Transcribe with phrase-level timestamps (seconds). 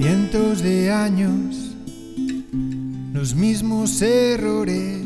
[0.00, 1.76] cientos de años,
[3.12, 5.02] los mismos errores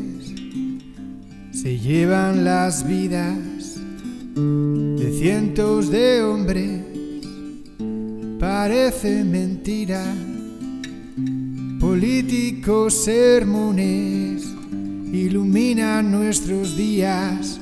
[1.51, 3.77] se llevan las vidas
[4.35, 6.81] de cientos de hombres.
[8.39, 10.01] Parece mentira,
[11.81, 14.45] políticos sermones
[15.11, 17.59] iluminan nuestros días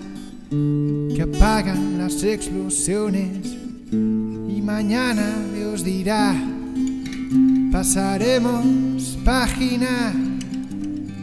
[0.52, 3.58] que apagan las explosiones
[3.92, 6.53] y mañana Dios dirá,
[7.72, 10.14] pasaremos página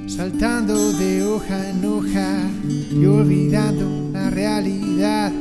[0.06, 2.36] saltando de hoja en hoja
[2.90, 5.32] y olvidando la realidad.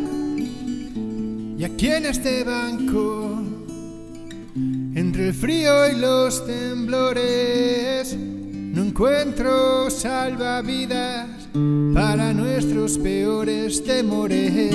[1.58, 3.42] Y aquí en este banco,
[4.96, 11.28] entre el frío y los temblores, no encuentro salvavidas
[11.94, 14.74] para nuestros peores temores.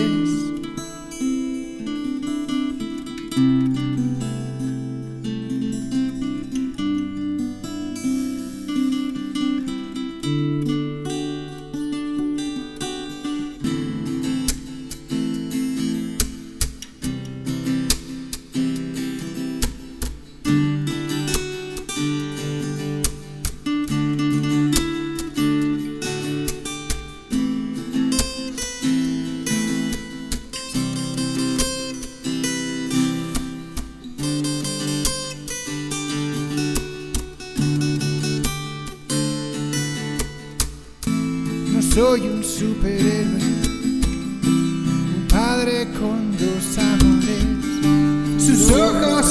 [41.95, 43.39] Soy un superhéroe,
[44.43, 49.24] un padre con dos amores, sus ojos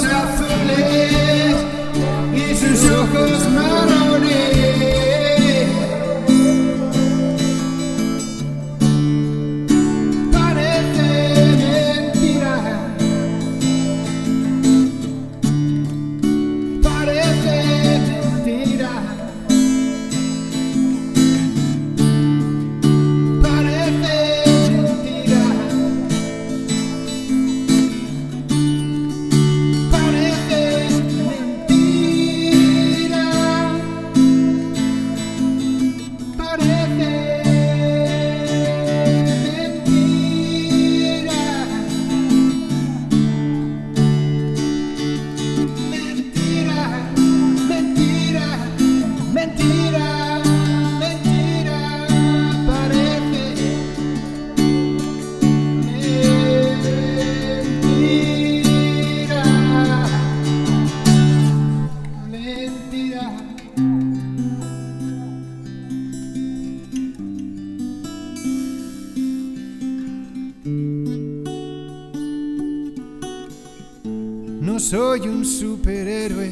[74.74, 76.50] No soy un superhéroe,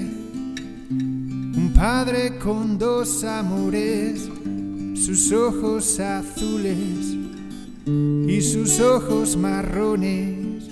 [0.92, 4.30] un padre con dos amores,
[4.94, 7.18] sus ojos azules
[7.88, 10.70] y sus ojos marrones.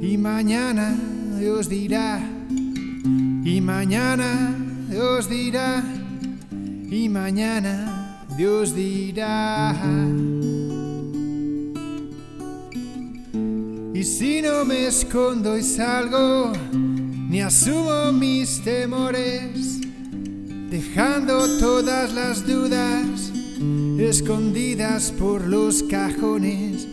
[0.00, 0.96] Y mañana
[1.38, 2.26] Dios dirá,
[3.44, 4.56] y mañana
[4.88, 5.84] Dios dirá,
[6.90, 9.76] y mañana Dios dirá.
[13.98, 19.80] Y si no me escondo y salgo, ni asumo mis temores,
[20.68, 23.32] dejando todas las dudas
[23.98, 26.86] escondidas por los cajones,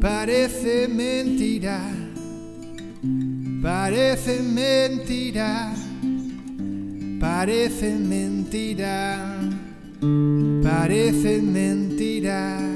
[0.00, 1.80] parece mentira,
[3.60, 5.74] parece mentira,
[7.18, 9.40] parece mentira,
[10.62, 12.67] parece mentira.